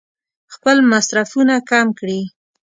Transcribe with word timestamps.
خپل 0.53 0.77
مصرفونه 0.91 1.55
کم 1.69 1.87
کړي. 1.99 2.21